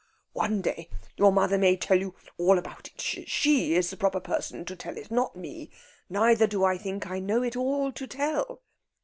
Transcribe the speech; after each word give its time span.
"One 0.33 0.63
day 0.63 0.89
your 1.15 1.31
mother 1.31 1.59
may 1.59 1.77
tell 1.77 1.99
you 1.99 2.15
all 2.39 2.57
about 2.57 2.87
it. 2.87 2.99
She 2.99 3.75
is 3.75 3.91
the 3.91 3.95
proper 3.97 4.19
person 4.19 4.65
to 4.65 4.75
tell 4.75 4.97
it 4.97 5.11
not 5.11 5.35
me. 5.35 5.69
Neither 6.09 6.47
do 6.47 6.63
I 6.63 6.75
think 6.79 7.05
I 7.05 7.19
know 7.19 7.43
it 7.43 7.55
all 7.55 7.91
to 7.91 8.07
tell." 8.07 8.63